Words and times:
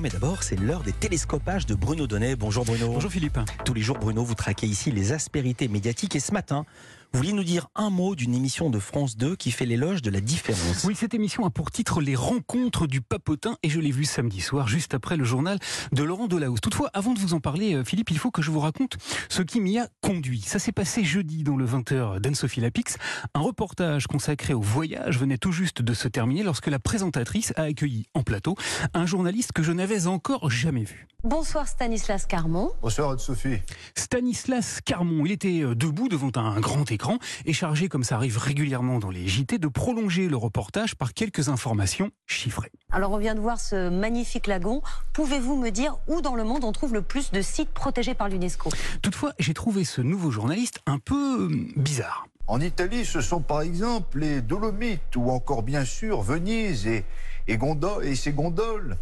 Mais 0.00 0.08
d'abord, 0.08 0.42
c'est 0.42 0.56
l'heure 0.56 0.82
des 0.82 0.92
télescopages 0.92 1.66
de 1.66 1.74
Bruno 1.74 2.06
Donnet. 2.06 2.34
Bonjour 2.34 2.64
Bruno. 2.64 2.88
Bonjour 2.88 3.10
Philippe. 3.10 3.38
Tous 3.64 3.74
les 3.74 3.82
jours, 3.82 3.98
Bruno, 3.98 4.24
vous 4.24 4.34
traquez 4.34 4.66
ici 4.66 4.90
les 4.90 5.12
aspérités 5.12 5.68
médiatiques. 5.68 6.16
Et 6.16 6.20
ce 6.20 6.32
matin, 6.32 6.64
vous 7.12 7.18
vouliez 7.18 7.34
nous 7.34 7.44
dire 7.44 7.68
un 7.74 7.90
mot 7.90 8.14
d'une 8.14 8.34
émission 8.34 8.70
de 8.70 8.78
France 8.78 9.18
2 9.18 9.36
qui 9.36 9.50
fait 9.50 9.66
l'éloge 9.66 10.00
de 10.00 10.08
la 10.08 10.22
différence. 10.22 10.82
Oui, 10.84 10.94
cette 10.94 11.12
émission 11.12 11.44
a 11.44 11.50
pour 11.50 11.70
titre 11.70 12.00
Les 12.00 12.14
rencontres 12.14 12.86
du 12.86 13.02
papotin 13.02 13.58
et 13.62 13.68
je 13.68 13.80
l'ai 13.80 13.90
vu 13.90 14.06
samedi 14.06 14.40
soir, 14.40 14.66
juste 14.66 14.94
après 14.94 15.18
le 15.18 15.24
journal 15.24 15.58
de 15.92 16.02
Laurent 16.02 16.26
Delahousse. 16.26 16.62
Toutefois, 16.62 16.88
avant 16.94 17.12
de 17.12 17.18
vous 17.18 17.34
en 17.34 17.40
parler, 17.40 17.74
euh, 17.74 17.84
Philippe, 17.84 18.10
il 18.12 18.18
faut 18.18 18.30
que 18.30 18.40
je 18.40 18.50
vous 18.50 18.60
raconte 18.60 18.96
ce 19.28 19.42
qui 19.42 19.60
m'y 19.60 19.78
a 19.78 19.88
conduit. 20.00 20.40
Ça 20.40 20.58
s'est 20.58 20.72
passé 20.72 21.04
jeudi 21.04 21.44
dans 21.44 21.56
le 21.56 21.66
20h 21.66 22.18
d'Anne-Sophie 22.18 22.62
Lapix. 22.62 22.96
Un 23.34 23.40
reportage 23.40 24.06
consacré 24.06 24.54
au 24.54 24.62
voyage 24.62 25.18
venait 25.18 25.38
tout 25.38 25.52
juste 25.52 25.82
de 25.82 25.92
se 25.92 26.08
terminer 26.08 26.42
lorsque 26.42 26.68
la 26.68 26.78
présentatrice 26.78 27.52
a 27.56 27.64
accueilli 27.64 28.06
en 28.14 28.22
plateau 28.22 28.56
un 28.94 29.04
journaliste 29.04 29.52
que 29.52 29.62
je 29.62 29.72
n'avais 29.72 30.06
encore 30.06 30.48
jamais 30.48 30.84
vu. 30.84 31.06
Bonsoir 31.24 31.68
Stanislas 31.68 32.26
Carmon. 32.26 32.72
Bonsoir 32.80 33.10
Anne-Sophie. 33.10 33.58
Stanislas 33.94 34.80
Carmon, 34.80 35.24
il 35.24 35.30
était 35.30 35.62
euh, 35.62 35.76
debout 35.76 36.08
devant 36.08 36.32
un 36.34 36.58
grand 36.58 36.90
écran 36.90 37.01
et 37.44 37.52
chargé, 37.52 37.88
comme 37.88 38.04
ça 38.04 38.16
arrive 38.16 38.38
régulièrement 38.38 38.98
dans 38.98 39.10
les 39.10 39.26
JT, 39.26 39.58
de 39.58 39.68
prolonger 39.68 40.28
le 40.28 40.36
reportage 40.36 40.94
par 40.94 41.14
quelques 41.14 41.48
informations 41.48 42.10
chiffrées. 42.26 42.72
Alors 42.90 43.12
on 43.12 43.18
vient 43.18 43.34
de 43.34 43.40
voir 43.40 43.60
ce 43.60 43.88
magnifique 43.88 44.46
lagon. 44.46 44.82
Pouvez-vous 45.12 45.56
me 45.56 45.70
dire 45.70 45.96
où 46.08 46.20
dans 46.20 46.34
le 46.34 46.44
monde 46.44 46.64
on 46.64 46.72
trouve 46.72 46.94
le 46.94 47.02
plus 47.02 47.30
de 47.30 47.42
sites 47.42 47.70
protégés 47.70 48.14
par 48.14 48.28
l'UNESCO? 48.28 48.70
Toutefois, 49.02 49.32
j'ai 49.38 49.54
trouvé 49.54 49.84
ce 49.84 50.00
nouveau 50.00 50.30
journaliste 50.30 50.80
un 50.86 50.98
peu 50.98 51.50
euh, 51.50 51.66
bizarre. 51.76 52.26
En 52.46 52.60
Italie, 52.60 53.04
ce 53.04 53.20
sont 53.20 53.40
par 53.40 53.62
exemple 53.62 54.18
les 54.18 54.42
Dolomites 54.42 55.16
ou 55.16 55.30
encore 55.30 55.62
bien 55.62 55.84
sûr 55.84 56.20
Venise 56.22 56.86
et, 56.86 57.04
et 57.46 58.14
ses 58.14 58.32
gondoles. 58.32 58.96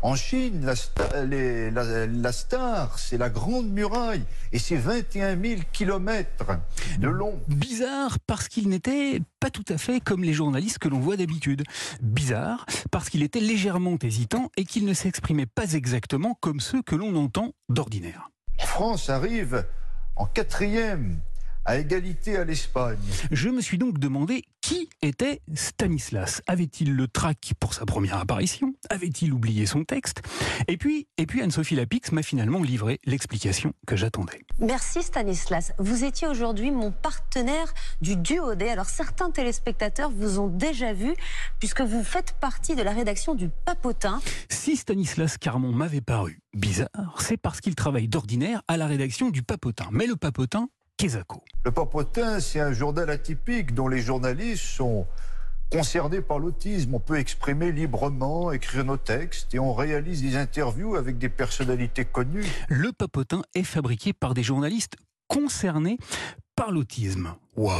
En 0.00 0.14
Chine, 0.14 0.64
la, 0.64 0.76
star, 0.76 1.24
les, 1.24 1.70
la, 1.72 2.06
la 2.06 2.32
star 2.32 2.98
c'est 2.98 3.18
la 3.18 3.28
Grande 3.30 3.68
Muraille 3.68 4.22
et 4.52 4.58
c'est 4.60 4.76
21 4.76 5.40
000 5.40 5.62
kilomètres 5.72 6.46
de 7.00 7.08
long. 7.08 7.40
Bizarre 7.48 8.18
parce 8.26 8.48
qu'il 8.48 8.68
n'était 8.68 9.20
pas 9.40 9.50
tout 9.50 9.64
à 9.68 9.76
fait 9.76 10.00
comme 10.00 10.22
les 10.22 10.32
journalistes 10.32 10.78
que 10.78 10.88
l'on 10.88 11.00
voit 11.00 11.16
d'habitude. 11.16 11.64
Bizarre 12.00 12.64
parce 12.92 13.10
qu'il 13.10 13.24
était 13.24 13.40
légèrement 13.40 13.96
hésitant 14.00 14.50
et 14.56 14.64
qu'il 14.64 14.84
ne 14.84 14.94
s'exprimait 14.94 15.46
pas 15.46 15.72
exactement 15.72 16.38
comme 16.40 16.60
ceux 16.60 16.82
que 16.82 16.94
l'on 16.94 17.16
entend 17.16 17.54
d'ordinaire. 17.68 18.30
La 18.58 18.66
France 18.66 19.10
arrive 19.10 19.66
en 20.14 20.26
quatrième 20.26 21.18
à 21.64 21.78
égalité 21.78 22.36
à 22.36 22.44
l'Espagne. 22.44 22.98
Je 23.30 23.48
me 23.48 23.60
suis 23.60 23.78
donc 23.78 23.98
demandé 23.98 24.44
qui 24.60 24.88
était 25.02 25.40
Stanislas. 25.54 26.42
Avait-il 26.46 26.94
le 26.94 27.08
trac 27.08 27.52
pour 27.60 27.74
sa 27.74 27.86
première 27.86 28.18
apparition? 28.18 28.74
Avait-il 28.90 29.32
oublié 29.32 29.66
son 29.66 29.84
texte? 29.84 30.22
Et 30.66 30.76
puis, 30.76 31.06
et 31.16 31.26
puis 31.26 31.42
Anne-Sophie 31.42 31.76
Lapix 31.76 32.12
m'a 32.12 32.22
finalement 32.22 32.62
livré 32.62 33.00
l'explication 33.04 33.72
que 33.86 33.96
j'attendais. 33.96 34.44
Merci 34.58 35.02
Stanislas. 35.02 35.72
Vous 35.78 36.04
étiez 36.04 36.26
aujourd'hui 36.26 36.70
mon 36.70 36.90
partenaire 36.90 37.72
du 38.00 38.16
duo 38.16 38.54
D. 38.54 38.68
Alors 38.68 38.88
certains 38.88 39.30
téléspectateurs 39.30 40.10
vous 40.10 40.38
ont 40.38 40.48
déjà 40.48 40.92
vu 40.92 41.14
puisque 41.60 41.80
vous 41.82 42.02
faites 42.02 42.34
partie 42.40 42.74
de 42.74 42.82
la 42.82 42.92
rédaction 42.92 43.34
du 43.34 43.48
Papotin. 43.64 44.20
Si 44.50 44.76
Stanislas 44.76 45.38
Carmon 45.38 45.72
m'avait 45.72 46.00
paru 46.00 46.40
bizarre, 46.54 47.20
c'est 47.20 47.36
parce 47.36 47.60
qu'il 47.60 47.74
travaille 47.74 48.08
d'ordinaire 48.08 48.62
à 48.68 48.76
la 48.76 48.86
rédaction 48.86 49.30
du 49.30 49.42
Papotin. 49.42 49.88
Mais 49.92 50.06
le 50.06 50.16
Papotin, 50.16 50.68
Kézako. 50.98 51.42
Le 51.64 51.70
Papotin, 51.70 52.40
c'est 52.40 52.58
un 52.58 52.72
journal 52.72 53.08
atypique 53.08 53.72
dont 53.72 53.86
les 53.86 54.00
journalistes 54.00 54.64
sont 54.64 55.06
concernés 55.70 56.20
par 56.20 56.40
l'autisme. 56.40 56.94
On 56.94 57.00
peut 57.00 57.18
exprimer 57.18 57.70
librement, 57.70 58.50
écrire 58.50 58.84
nos 58.84 58.96
textes 58.96 59.54
et 59.54 59.60
on 59.60 59.72
réalise 59.74 60.22
des 60.22 60.36
interviews 60.36 60.96
avec 60.96 61.16
des 61.18 61.28
personnalités 61.28 62.04
connues. 62.04 62.44
Le 62.68 62.92
Papotin 62.92 63.42
est 63.54 63.62
fabriqué 63.62 64.12
par 64.12 64.34
des 64.34 64.42
journalistes 64.42 64.96
concernés 65.28 65.98
par 66.56 66.72
l'autisme. 66.72 67.34
Wow. 67.56 67.72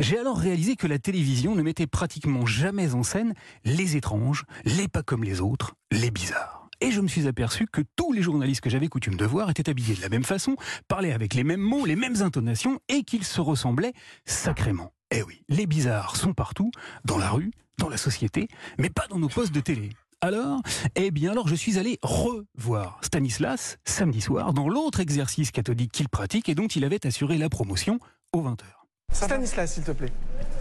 J'ai 0.00 0.18
alors 0.18 0.38
réalisé 0.38 0.74
que 0.74 0.88
la 0.88 0.98
télévision 0.98 1.54
ne 1.54 1.62
mettait 1.62 1.86
pratiquement 1.86 2.46
jamais 2.46 2.94
en 2.94 3.04
scène 3.04 3.34
les 3.64 3.96
étranges, 3.96 4.44
les 4.64 4.88
pas 4.88 5.04
comme 5.04 5.22
les 5.22 5.40
autres, 5.40 5.74
les 5.92 6.10
bizarres. 6.10 6.59
Et 6.80 6.90
je 6.90 7.00
me 7.00 7.08
suis 7.08 7.26
aperçu 7.26 7.66
que 7.66 7.82
tous 7.96 8.12
les 8.12 8.22
journalistes 8.22 8.62
que 8.62 8.70
j'avais 8.70 8.88
coutume 8.88 9.16
de 9.16 9.24
voir 9.26 9.50
étaient 9.50 9.68
habillés 9.68 9.94
de 9.94 10.00
la 10.00 10.08
même 10.08 10.24
façon, 10.24 10.56
parlaient 10.88 11.12
avec 11.12 11.34
les 11.34 11.44
mêmes 11.44 11.60
mots, 11.60 11.84
les 11.84 11.96
mêmes 11.96 12.22
intonations, 12.22 12.80
et 12.88 13.02
qu'ils 13.02 13.24
se 13.24 13.40
ressemblaient 13.40 13.92
sacrément. 14.24 14.92
Eh 15.10 15.22
oui, 15.22 15.42
les 15.48 15.66
bizarres 15.66 16.16
sont 16.16 16.32
partout, 16.32 16.70
dans 17.04 17.18
la 17.18 17.28
rue, 17.30 17.50
dans 17.78 17.88
la 17.88 17.96
société, 17.96 18.48
mais 18.78 18.88
pas 18.88 19.06
dans 19.08 19.18
nos 19.18 19.28
postes 19.28 19.52
de 19.52 19.60
télé. 19.60 19.90
Alors, 20.22 20.60
eh 20.96 21.10
bien 21.10 21.32
alors 21.32 21.48
je 21.48 21.54
suis 21.54 21.78
allé 21.78 21.98
revoir 22.02 22.98
Stanislas 23.02 23.78
samedi 23.84 24.20
soir 24.20 24.52
dans 24.52 24.68
l'autre 24.68 25.00
exercice 25.00 25.50
catholique 25.50 25.92
qu'il 25.92 26.10
pratique 26.10 26.50
et 26.50 26.54
dont 26.54 26.66
il 26.66 26.84
avait 26.84 27.06
assuré 27.06 27.38
la 27.38 27.48
promotion 27.48 27.98
aux 28.32 28.42
20h. 28.42 28.79
Stanislas, 29.12 29.72
s'il 29.72 29.82
te 29.82 29.92
plaît. 29.92 30.12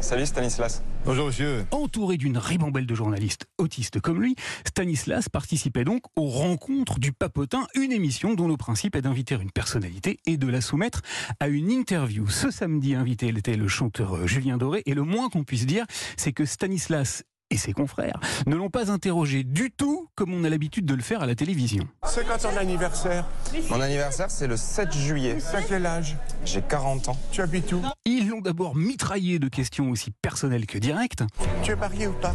Salut 0.01 0.25
Stanislas. 0.25 0.81
Bonjour 1.05 1.27
monsieur. 1.27 1.65
Entouré 1.71 2.17
d'une 2.17 2.37
ribambelle 2.37 2.85
de 2.85 2.95
journalistes 2.95 3.47
autistes 3.57 3.99
comme 3.99 4.21
lui, 4.21 4.35
Stanislas 4.65 5.29
participait 5.29 5.83
donc 5.83 6.03
aux 6.15 6.27
rencontres 6.27 6.99
du 6.99 7.11
Papotin, 7.11 7.67
une 7.75 7.91
émission 7.91 8.33
dont 8.33 8.47
le 8.47 8.57
principe 8.57 8.95
est 8.95 9.01
d'inviter 9.01 9.35
une 9.35 9.51
personnalité 9.51 10.19
et 10.25 10.37
de 10.37 10.47
la 10.47 10.61
soumettre 10.61 11.01
à 11.39 11.47
une 11.47 11.69
interview. 11.69 12.27
Ce 12.27 12.49
samedi 12.49 12.95
invité 12.95 13.27
était 13.27 13.55
le 13.55 13.67
chanteur 13.67 14.25
Julien 14.27 14.57
Doré 14.57 14.83
et 14.85 14.93
le 14.93 15.03
moins 15.03 15.29
qu'on 15.29 15.43
puisse 15.43 15.66
dire, 15.66 15.85
c'est 16.17 16.33
que 16.33 16.45
Stanislas 16.45 17.23
et 17.49 17.57
ses 17.57 17.73
confrères 17.73 18.19
ne 18.45 18.55
l'ont 18.55 18.69
pas 18.69 18.91
interrogé 18.91 19.43
du 19.43 19.71
tout 19.71 20.07
comme 20.16 20.33
on 20.33 20.43
a 20.43 20.49
l'habitude 20.49 20.85
de 20.85 20.93
le 20.93 21.01
faire 21.01 21.21
à 21.21 21.25
la 21.25 21.35
télévision. 21.35 21.87
C'est 22.09 22.25
quand 22.25 22.38
ton 22.38 22.58
anniversaire 22.58 23.25
Mon 23.70 23.80
anniversaire, 23.81 24.31
c'est 24.31 24.47
le 24.47 24.58
7 24.58 24.92
juillet. 24.94 25.38
T'as 25.52 25.62
quel 25.62 25.86
âge 25.86 26.18
J'ai 26.44 26.62
40 26.62 27.09
ans. 27.09 27.18
Tu 27.31 27.42
habites 27.42 27.72
où 27.72 27.81
Ils 28.06 28.28
l'ont 28.28 28.42
d'abord 28.42 28.75
mitraillé 28.75 29.38
de 29.40 29.47
questions 29.47 29.90
aussi 29.92 30.12
personnelles 30.22 30.66
que 30.66 30.78
directes. 30.80 31.24
Tu 31.64 31.72
es 31.72 31.75
marié 31.75 32.08
ou 32.08 32.14
pas 32.14 32.34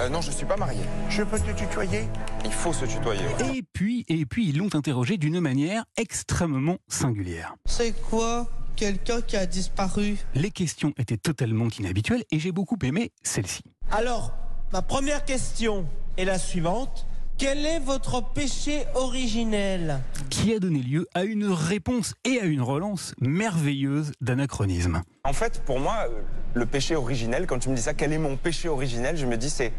Euh, 0.00 0.08
non, 0.08 0.20
je 0.20 0.30
suis 0.32 0.44
pas 0.46 0.56
marié. 0.56 0.80
Je 1.08 1.22
peux 1.22 1.38
te 1.38 1.50
tutoyer 1.52 2.04
Il 2.44 2.52
faut 2.52 2.72
se 2.72 2.84
tutoyer. 2.86 3.20
ouais. 3.22 3.56
Et 3.58 3.62
puis, 3.72 4.04
et 4.08 4.26
puis 4.26 4.48
ils 4.48 4.58
l'ont 4.58 4.74
interrogé 4.74 5.16
d'une 5.16 5.40
manière 5.40 5.84
extrêmement 5.96 6.78
singulière. 6.88 7.54
C'est 7.66 7.92
quoi 7.92 8.48
quelqu'un 8.76 9.20
qui 9.20 9.36
a 9.36 9.46
disparu? 9.46 10.16
Les 10.34 10.50
questions 10.50 10.92
étaient 10.98 11.16
totalement 11.18 11.68
inhabituelles 11.78 12.24
et 12.32 12.40
j'ai 12.40 12.52
beaucoup 12.52 12.78
aimé 12.82 13.12
celle-ci. 13.22 13.62
Alors, 13.92 14.32
ma 14.72 14.82
première 14.82 15.24
question 15.24 15.86
est 16.16 16.24
la 16.24 16.38
suivante. 16.38 17.06
Quel 17.36 17.66
est 17.66 17.80
votre 17.80 18.22
péché 18.22 18.84
originel? 18.94 20.00
Qui 20.30 20.54
a 20.54 20.60
donné 20.60 20.78
lieu 20.78 21.08
à 21.14 21.24
une 21.24 21.46
réponse 21.46 22.14
et 22.24 22.40
à 22.40 22.44
une 22.44 22.62
relance 22.62 23.12
merveilleuse 23.20 24.12
d'anachronisme? 24.20 25.02
En 25.24 25.32
fait, 25.32 25.60
pour 25.64 25.80
moi, 25.80 26.06
euh, 26.08 26.20
le 26.54 26.64
péché 26.64 26.94
originel, 26.94 27.48
quand 27.48 27.58
tu 27.58 27.70
me 27.70 27.74
dis 27.74 27.82
ça, 27.82 27.92
quel 27.92 28.12
est 28.12 28.18
mon 28.18 28.36
péché 28.36 28.68
originel 28.68 29.16
Je 29.16 29.26
me 29.26 29.36
dis, 29.36 29.50
c'est, 29.50 29.72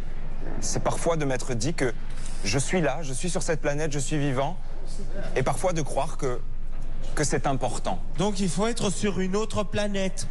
c'est 0.60 0.84
parfois 0.84 1.16
de 1.16 1.24
m'être 1.24 1.54
dit 1.54 1.74
que 1.74 1.94
je 2.44 2.60
suis 2.60 2.82
là, 2.82 3.00
je 3.04 3.14
suis 3.14 3.30
sur 3.30 3.42
cette 3.42 3.62
planète, 3.62 3.94
je 3.94 4.00
suis 4.00 4.18
vivant, 4.18 4.58
et 5.38 5.42
parfois 5.42 5.72
de 5.72 5.82
croire 5.82 6.18
que, 6.18 6.40
que 7.16 7.24
c'est 7.24 7.48
important. 7.48 8.00
Donc 8.18 8.42
il 8.42 8.50
faut 8.50 8.68
être 8.68 8.90
sur 8.90 9.22
une 9.22 9.38
autre 9.38 9.64
planète. 9.64 10.28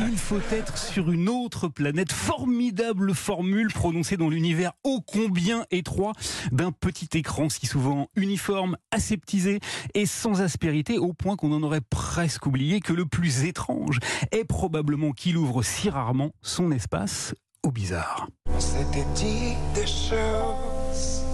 Il 0.00 0.16
faut 0.18 0.40
être 0.52 0.78
sur 0.78 1.10
une 1.10 1.28
autre 1.28 1.68
planète. 1.68 2.12
Formidable 2.12 3.14
formule 3.14 3.68
prononcée 3.72 4.16
dans 4.16 4.28
l'univers 4.28 4.72
ô 4.84 5.00
combien 5.00 5.64
étroit 5.70 6.12
d'un 6.52 6.72
petit 6.72 7.08
écran 7.18 7.48
si 7.48 7.66
souvent 7.66 8.08
uniforme, 8.16 8.76
aseptisé 8.90 9.60
et 9.94 10.06
sans 10.06 10.40
aspérité 10.42 10.98
au 10.98 11.12
point 11.12 11.36
qu'on 11.36 11.52
en 11.52 11.62
aurait 11.62 11.80
presque 11.80 12.46
oublié 12.46 12.80
que 12.80 12.92
le 12.92 13.06
plus 13.06 13.44
étrange 13.44 13.98
est 14.32 14.44
probablement 14.44 15.12
qu'il 15.12 15.36
ouvre 15.36 15.62
si 15.62 15.90
rarement 15.90 16.30
son 16.42 16.72
espace 16.72 17.34
au 17.62 17.70
bizarre. 17.70 18.28
On 18.46 18.60
s'était 18.60 19.06
dit 19.14 19.54
des 19.74 19.86
choses. 19.86 21.24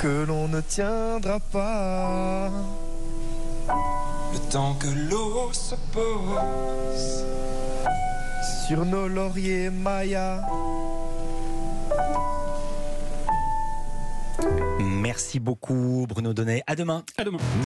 que 0.00 0.24
l'on 0.26 0.48
ne 0.48 0.60
tiendra 0.60 1.38
pas. 1.38 2.50
Le 4.32 4.38
temps 4.50 4.74
que 4.74 4.86
l'eau 4.86 5.52
se 5.52 5.74
pose. 5.92 7.24
Sur 8.66 8.84
nos 8.84 9.08
lauriers 9.08 9.70
Maya. 9.70 10.40
Merci 14.78 15.40
beaucoup 15.40 16.06
Bruno 16.08 16.32
Donnet. 16.32 16.62
À 16.66 16.74
demain. 16.74 17.04
À 17.18 17.24
demain. 17.24 17.38